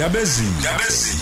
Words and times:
Ndabezini. 0.00 0.48
Ndabezini. 0.60 1.20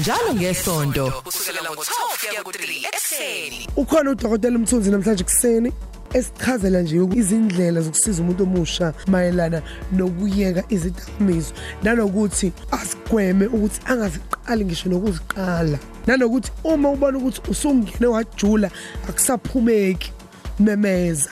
njalo 0.00 0.34
ngesonto 0.34 1.10
kusukela 1.24 1.60
ngo-12 1.70 2.28
kuya 2.28 2.42
ku-3 2.42 2.86
ekseni 2.88 3.68
ukhona 3.76 4.10
udokotela 4.10 4.56
umthunzi 4.56 4.90
namhlanje 4.90 5.24
kuseni 5.24 5.72
esichazela 6.14 6.82
nje 6.82 6.96
izindlela 7.20 7.80
zokusiza 7.80 8.22
umuntu 8.22 8.42
omusha 8.42 8.94
mayelana 9.06 9.62
nokuyeka 9.92 10.62
izidakamizwa 10.68 11.56
nanokuthi 11.82 12.52
asigweme 12.70 13.46
ukuthi 13.46 13.80
angaziqali 13.90 14.64
ngisho 14.64 14.88
nokuziqala 14.88 15.78
nanokuthi 16.06 16.50
uma 16.64 16.90
ubona 16.90 17.18
ukuthi 17.18 17.40
usungene 17.52 18.06
wajula 18.06 18.70
akusaphumeki 19.08 20.12
memeza 20.60 21.30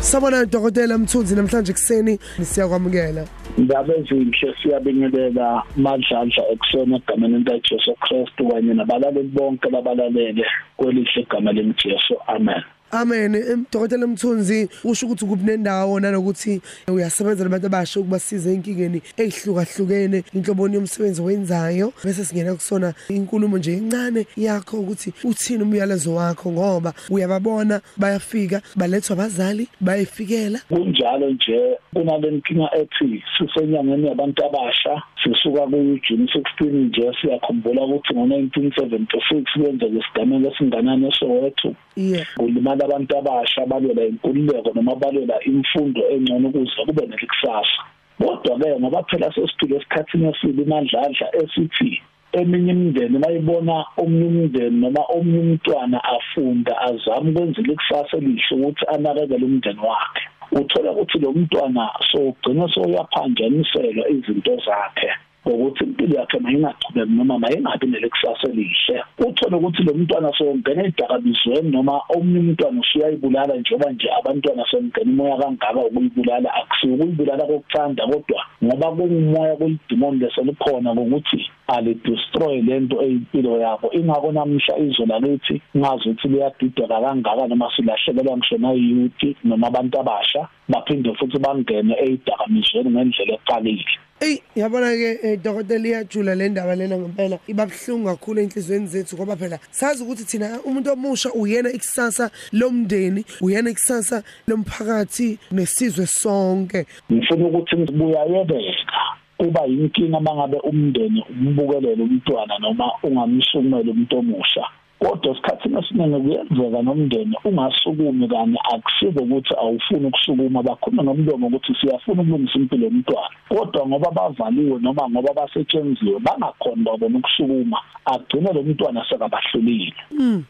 sabona 0.00 0.42
udokotela 0.42 0.98
mthunzi 0.98 1.36
namhlanje 1.36 1.72
kuseni 1.72 2.18
siyakwamukela. 2.42 3.24
Indaba 3.58 3.94
ezinhle 3.94 4.54
siyabingelela 4.62 5.62
madlandla 5.76 6.42
ekusona 6.52 6.96
egameni 6.96 7.38
likaJesu 7.38 7.94
Kristu 8.00 8.48
kanye 8.48 8.74
nabalaleli 8.74 9.28
bonke 9.28 9.70
labalalele 9.70 10.44
kwelihle 10.76 11.20
igama 11.22 11.52
lemjesu 11.52 12.14
amen. 12.26 12.62
Amen. 12.92 13.34
Emdokotela 13.34 14.06
Mthunzi 14.06 14.68
usho 14.84 15.06
ukuthi 15.06 15.24
kubunendawo 15.24 16.00
nanokuthi 16.00 16.60
uyasebenza 16.88 17.44
nabantu 17.44 17.66
abasha 17.66 18.00
ukubasiza 18.00 18.52
inkingeni 18.52 19.02
ezihlukahlukene 19.16 20.24
inhloboni 20.34 20.74
yomsebenzi 20.74 21.22
wenzayo 21.22 21.92
bese 22.04 22.24
singena 22.24 22.54
kusona 22.54 22.94
inkulumo 23.08 23.58
nje 23.58 23.72
encane 23.72 24.26
yakho 24.36 24.76
ukuthi 24.80 25.12
uthini 25.24 25.62
umyalezo 25.62 26.14
wakho 26.14 26.52
ngoba 26.52 26.92
uyababona 27.10 27.80
bayafika 27.96 28.62
balethwa 28.76 29.12
abazali 29.16 29.68
bayifikela 29.80 30.58
kunjalo 30.68 31.30
nje 31.30 31.78
kunalenkinga 31.94 32.68
ethi 32.74 33.22
sisenyangeni 33.38 34.08
yabantu 34.08 34.44
abasha 34.46 35.02
sisuka 35.22 35.62
ku-June 35.66 36.26
16 36.26 36.72
nje 36.72 37.12
siyakhumbula 37.20 37.82
ukuthi 37.82 38.14
ngo-1976 38.14 39.62
kwenzeka 39.62 39.98
isigameko 40.00 40.48
esinganani 40.48 41.08
eSoweto 41.08 41.74
yeah. 41.96 42.26
Kulimala 42.36 42.84
abantu 42.84 43.18
abasha 43.18 43.66
balwela 43.66 44.04
inkululeko 44.04 44.70
noma 44.74 44.94
balwela 44.94 45.36
imfundo 45.44 46.00
engcono 46.12 46.48
ukuze 46.48 46.82
kube 46.86 47.06
nelikusasa. 47.06 47.82
Kodwa-ke 48.18 48.80
ngoba 48.80 49.02
phela 49.08 49.32
sesiphile 49.34 49.76
esikhathini 49.76 50.28
esibi 50.28 50.64
mandladla 50.64 51.26
esithi 51.42 52.02
eminye 52.32 52.72
imindeni 52.72 53.18
bayibona 53.18 53.84
omunye 54.02 54.26
umndeni 54.28 54.76
noma 54.80 55.02
omunye 55.16 55.40
umntwana 55.40 55.98
afunda 56.16 56.72
azame 56.88 57.30
ukwenzela 57.30 57.72
ikusasa 57.72 58.16
elihle 58.16 58.54
ukuthi 58.56 58.84
anakekele 58.94 59.44
umndeni 59.46 59.82
wakhe. 59.88 60.24
Uthola 60.52 60.90
ukuthi 60.92 61.18
lo 61.18 61.32
mntwana 61.32 61.90
sogcina 62.12 62.68
soyaphanjaniselwa 62.74 64.08
izinto 64.08 64.56
zakhe. 64.66 65.10
Ukuthi 65.44 65.84
impilo 65.84 66.14
yakhe 66.20 66.38
mayingaqhubeki 66.38 67.12
noma 67.12 67.38
mayingabi 67.38 67.86
nelekusasa 67.86 68.48
elihle. 68.52 68.96
Uthole 69.18 69.56
ukuthi 69.56 69.82
lo 69.82 69.94
mntwana 69.94 70.32
songena 70.38 70.84
edakamizweni 70.84 71.70
noma 71.70 72.00
omunye 72.14 72.38
umntwana 72.38 72.80
usuyayibulala 72.80 73.56
njengoba 73.56 73.92
nje 73.92 74.08
abantwana 74.18 74.64
sengena 74.70 75.10
imoya 75.10 75.36
kangaka 75.36 75.80
ukuyibulala 75.80 76.54
akusiyo 76.54 76.94
ukuyibulala 76.94 77.44
kokuthanda 77.44 78.06
kodwa 78.06 78.40
ngoba 78.64 78.90
kungumoya 78.96 79.56
kulidimoni 79.56 80.18
leselikhona 80.18 80.94
ngokuthi 80.94 81.40
alidestroy 81.66 82.62
lento 82.62 82.96
eyimpilo 83.02 83.58
yabo 83.58 83.92
ingakho 83.92 84.32
namhla 84.32 84.78
izwe 84.78 85.06
lakithi 85.06 85.62
ngazi 85.76 86.08
ukuthi 86.08 86.28
liyadideka 86.28 87.00
kangaka 87.00 87.46
noma 87.46 87.72
silahlekelwa 87.76 88.36
ngisho 88.36 88.58
nayiyuthi 88.58 89.36
noma 89.44 89.66
abantu 89.66 90.00
abasha 90.00 90.48
baphinde 90.68 91.14
futhi 91.14 91.38
bangene 91.38 91.94
eyidakamizweni 92.04 92.90
ngendlela 92.90 93.34
eqalile 93.34 93.94
Ey 94.22 94.42
yabona 94.56 94.92
ke 94.92 95.18
eh, 95.22 95.38
dokotela 95.42 95.88
iyajula 95.88 96.34
le 96.34 96.48
ndaba 96.48 96.76
lena 96.76 96.98
ngempela 96.98 97.38
ibabhlungu 97.48 98.04
kakhulu 98.04 98.40
enhlizweni 98.40 98.86
zethu 98.86 99.16
ngoba 99.16 99.36
phela 99.36 99.58
sazi 99.70 100.02
ukuthi 100.04 100.24
thina 100.24 100.60
umuntu 100.64 100.92
omusha 100.92 101.32
uyena 101.32 101.72
ikusasa 101.72 102.30
lomndeni 102.52 103.24
uyena 103.40 103.70
ikusasa 103.70 104.22
lomphakathi 104.48 105.38
nesizwe 105.52 106.06
sonke. 106.06 106.86
Ngifuna 107.12 107.46
ukuthi 107.46 107.76
ngibuyayebeka 107.76 109.00
kuba 109.38 109.64
yinkinga 109.64 110.20
mangabe 110.20 110.58
umndeni 110.70 111.24
umbukelele 111.30 112.02
umntwana 112.02 112.58
noma 112.58 112.92
ungamsukumela 113.02 113.90
umuntu 113.90 114.18
omusha. 114.18 114.64
Kodwa 115.00 115.32
esikhathini 115.32 115.78
esiningi 115.78 116.20
kuyenzeka 116.20 116.82
nomndeni 116.82 117.36
ungasukumi 117.44 118.28
kanye 118.28 118.58
akusize 118.72 119.20
ukuthi 119.20 119.54
awufuni 119.58 120.06
ukusukuma 120.06 120.62
bakhuluma 120.62 121.02
nomlomo 121.02 121.46
ukuthi 121.46 121.74
siyafuna 121.80 122.22
ukulungisa 122.22 122.58
impilo 122.58 122.84
yomntwana. 122.84 123.36
Kodwa 123.48 123.86
ngoba 123.86 124.10
bavaliwe 124.10 124.78
noma 124.80 125.10
ngoba 125.10 125.34
basetshenziwe 125.34 126.18
bangakhona 126.20 126.84
babona 126.84 127.18
ukusukuma 127.18 127.78
agcine 128.04 128.52
lo 128.52 128.62
mntwana 128.62 129.04
sekabahlulile. 129.08 129.94
Mm, 130.10 130.44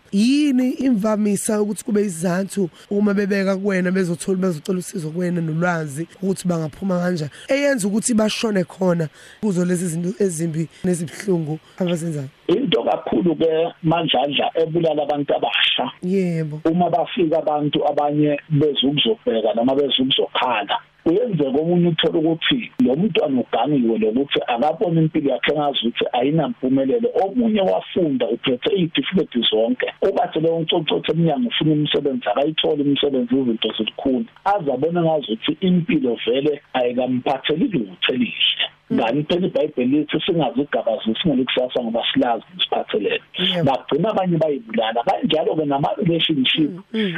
yini 0.51 0.71
imvamisa 0.71 1.63
ukuthi 1.63 1.85
kube 1.85 2.03
izathu 2.03 2.71
uma 2.91 3.15
bebeka 3.15 3.57
kuwena 3.57 3.91
bezothola 3.91 4.39
bezocela 4.39 4.79
usizo 4.79 5.11
kuwena 5.11 5.41
nolwazi 5.41 6.09
ukuthi 6.23 6.49
bangaphuma 6.49 7.01
kanjani? 7.01 7.31
Eyenza 7.49 7.89
ukuthi 7.89 8.15
bashone 8.15 8.65
khona 8.65 9.09
kuzo 9.41 9.65
lezi 9.65 9.87
zinto 9.87 10.25
ezimbi 10.25 10.69
nezibhlungu 10.85 11.59
abazenzayo. 11.79 12.29
Into 12.49 12.83
kakhulu 12.83 13.37
ke 13.37 13.51
mandlandla 13.83 14.51
ebulala 14.55 15.03
abantu 15.03 15.35
abasha. 15.37 15.87
Yebo. 16.03 16.61
Uma 16.65 16.91
bafika 16.91 17.39
abantu 17.39 17.79
abanye 17.89 18.41
bezukuzobheka 18.51 19.55
noma 19.55 19.75
bezukuzokhala 19.75 20.79
kuyenzeka 21.11 21.59
omunye 21.59 21.89
uthola 21.89 22.19
ukuthi 22.19 22.71
lo 22.85 22.97
mntwana 22.97 23.41
ugangiwe 23.43 23.99
lokuthi 23.99 24.39
akabona 24.47 25.01
impilo 25.03 25.31
yakhe 25.31 25.53
ngazi 25.53 25.79
ukuthi 25.89 26.05
ayinampumelelo. 26.13 27.09
Omunye 27.25 27.61
wafunda 27.61 28.29
uphethe 28.35 28.71
izitifiketi 28.81 29.41
zonke. 29.51 29.87
Ubathi 30.09 30.41
leyo 30.41 30.61
nconcotho 30.61 31.13
eminyango 31.13 31.49
ufuna 31.49 31.73
umsebenzi 31.73 32.29
akayitholi 32.29 32.83
umsebenzi 32.83 33.35
izinto 33.35 33.69
zilikhulu 33.77 34.25
azabona 34.45 35.03
ngazi 35.03 35.33
ukuthi 35.33 35.53
impilo 35.67 36.17
vele 36.25 36.63
ayikamphatheli 36.79 37.67
lutho 37.73 38.13
elihle. 38.15 38.60
Ngani 39.01 39.25
phela 39.25 39.47
iBhayibheli 39.47 39.99
lithi 39.99 40.21
singazi 40.27 40.61
igaba 40.61 40.93
singelikusasa 41.03 41.81
ngoba 41.83 42.05
silazi 42.13 42.45
siphathelene 42.61 43.21
Yebo. 43.39 43.65
bagcina 43.65 44.09
abanye 44.11 44.37
bayibulala 44.37 45.01
kanjalo 45.09 45.57
ke 45.57 45.65
nama 45.65 45.89
relationship 45.97 46.71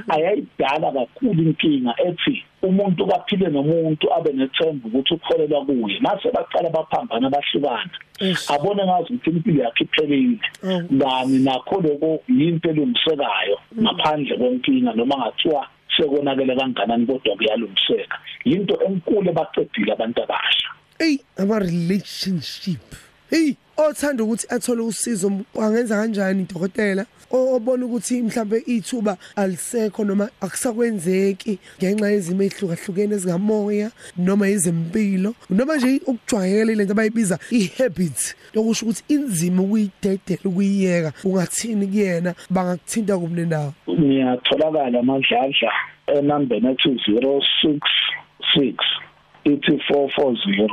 ayayidala 0.09 0.93
kakhulu 0.93 1.43
inkinga 1.43 1.95
ethi 2.07 2.45
umuntu 2.63 3.07
kaphile 3.07 3.49
nomuntu 3.49 4.07
abe 4.15 4.33
nethemba 4.33 4.87
ukuthi 4.89 5.15
ukholelwa 5.15 5.65
kuye. 5.67 5.99
Mase 6.01 6.31
baqala 6.31 6.71
baphambana 6.71 7.31
bahlukana. 7.31 7.91
Eish. 8.21 8.51
abone 8.51 8.85
ngazi 8.87 9.13
ukuthi 9.15 9.31
impilo 9.31 9.65
yakhe 9.65 9.85
iphelile. 9.85 10.39
Oh. 10.63 10.83
ngani 10.95 11.39
nakho 11.39 11.81
lokho 11.81 12.23
yinto 12.29 12.71
elungisekayo 12.71 13.59
ngaphandle 13.83 14.37
kwenkinga 14.37 14.93
noma 14.95 15.17
ngathiwa 15.19 15.67
sekonakele 15.97 16.55
kanganani 16.57 17.07
kodwa 17.07 17.37
kuyalungiseka. 17.37 18.17
Into 18.45 18.75
enkulu 18.87 19.31
ebaqedile 19.31 19.93
abantu 19.93 20.23
abasha. 20.23 20.52
Ey 21.03 21.19
ama 21.37 21.59
relationship 21.59 22.81
hey 23.31 23.55
othanda 23.77 24.25
ukuthi 24.25 24.47
athole 24.51 24.83
usizo 24.83 25.33
angenza 25.61 25.97
kanjani 25.97 26.47
dokotela? 26.55 27.07
O- 27.31 27.55
obona 27.57 27.87
ukuthi 27.87 28.23
mhlambe 28.23 28.63
ithuba 28.67 29.17
alisekho 29.37 30.05
noma 30.05 30.29
akusakwenzeki 30.41 31.59
ngenxa 31.79 32.11
yezimo 32.11 32.43
ezihlukahlukene 32.43 33.15
ezingamoya 33.15 33.91
noma 34.19 34.49
ezempilo 34.49 35.35
noma 35.51 35.77
nje 35.77 36.01
ukujwayela 36.07 36.75
lento 36.75 36.93
abayibiza 36.93 37.39
i-habit 37.51 38.35
lokusho 38.55 38.87
ukuthi 38.87 39.03
inzima 39.15 39.63
ukuyidedela 39.63 40.45
ukuyiyeka 40.45 41.13
ungathini 41.25 41.87
kuyena 41.87 42.35
bangakuthinta 42.51 43.19
kumnendawo 43.19 43.73
ngiyatholakala 43.91 45.01
amadladla 45.01 45.73
enambeni 46.07 46.69
ethi 46.71 46.89
066 46.89 48.75
ithi 49.45 49.73
440 49.73 50.69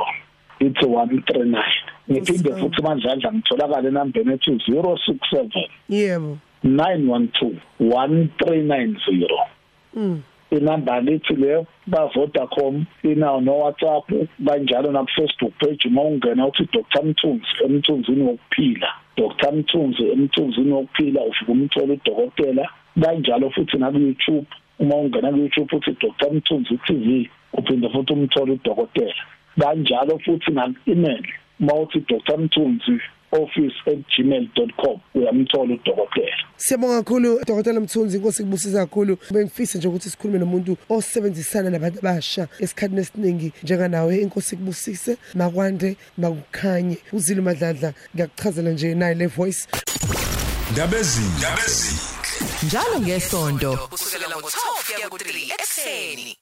ithi 0.60 0.86
139 0.86 1.62
ngiphinde 2.10 2.50
Yes, 2.50 2.58
futhi 2.58 2.82
mandladla 2.82 3.32
ngitholakala 3.32 3.88
enambeni 3.88 4.32
ethi 4.32 4.50
067 4.50 5.68
yebo. 5.88 6.38
912 6.64 7.54
1390 7.80 9.46
mm. 9.94 10.22
inamba 10.50 11.00
lithi 11.00 11.34
le 11.34 11.66
ba 11.86 12.06
Vodacom 12.06 12.84
inawo 13.02 13.40
no 13.40 13.58
WhatsApp 13.58 14.12
kanjalo 14.46 14.92
na 14.92 15.06
Facebook 15.06 15.52
page 15.58 15.88
uma 15.88 16.02
ungena 16.02 16.46
uthi 16.46 16.68
Dr 16.72 17.02
Mthunzi 17.04 17.46
emthunzini 17.64 18.22
wokuphila 18.22 18.88
Dr 19.16 19.52
Mthunzi 19.52 20.02
emthunzini 20.10 20.72
wokuphila 20.72 21.20
ufika 21.22 21.52
umthola 21.52 21.92
udokotela 21.92 22.68
kanjalo 23.02 23.50
futhi 23.50 23.78
na 23.78 23.90
ku 23.90 23.98
YouTube 23.98 24.46
uma 24.78 24.96
ungena 24.96 25.30
ku 25.30 25.38
YouTube 25.38 25.76
uthi 25.76 25.96
Dr 26.00 26.32
Mthunzi 26.32 26.78
TV 26.86 27.30
uphinde 27.52 27.88
futhi 27.88 28.12
umthola 28.12 28.52
udokotela. 28.52 29.14
Kanjalo 29.60 30.18
futhi 30.24 30.50
na 30.52 30.74
email 30.86 31.24
uma 31.60 31.74
uthi 31.74 32.00
Dr. 32.08 32.38
Mthunzi 32.38 33.00
office@gmail.com 33.32 35.00
uyamthola 35.14 35.74
udokotela. 35.74 36.36
Siyabonga 36.56 37.02
kakhulu 37.02 37.40
Dr. 37.46 37.80
Mthunzi 37.80 38.16
inkosi 38.16 38.42
kubusisa 38.42 38.78
kakhulu. 38.78 39.18
Bengifisa 39.30 39.78
nje 39.78 39.88
ukuthi 39.88 40.10
sikhulume 40.10 40.38
nomuntu 40.38 40.76
osebenzisana 40.88 41.70
nabantu 41.70 41.98
abasha 41.98 42.48
esikhathini 42.58 43.00
esiningi 43.00 43.52
njenganawe 43.62 44.18
inkosi 44.18 44.56
kubusise 44.56 45.16
makwande 45.34 45.96
makukhanye. 46.18 46.98
Uzile 47.12 47.40
madladla 47.40 47.92
ngiyakuchazela 48.14 48.70
nje 48.70 48.94
naye 48.94 49.14
le 49.14 49.26
voice. 49.26 49.68
Ndabezi 50.72 51.22
Ndabezi 51.38 52.10
njalo 52.66 53.00
ngesonto 53.00 53.76
kusukela 53.90 54.26
ngo12 54.26 54.94
kuya 54.94 55.08
ku3 55.08 55.54
ekseni 55.54 56.36